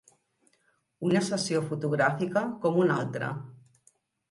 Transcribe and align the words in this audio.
Una 1.09 1.21
sessió 1.27 1.61
fotogràfica 1.67 2.43
com 2.65 2.83
una 2.87 2.99
altra. 3.05 3.31